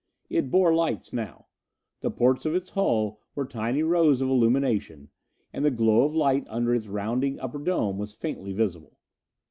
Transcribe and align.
It 0.31 0.49
bore 0.49 0.73
lights 0.73 1.13
now. 1.13 1.45
The 1.99 2.09
ports 2.09 2.43
of 2.47 2.55
its 2.55 2.71
hull 2.71 3.19
were 3.35 3.45
tiny 3.45 3.83
rows 3.83 4.19
of 4.19 4.29
illumination, 4.29 5.11
and 5.53 5.63
the 5.63 5.69
glow 5.69 6.05
of 6.05 6.15
light 6.15 6.47
under 6.49 6.73
its 6.73 6.87
rounding 6.87 7.39
upper 7.39 7.59
dome 7.59 7.99
was 7.99 8.15
faintly 8.15 8.51
visible. 8.51 8.97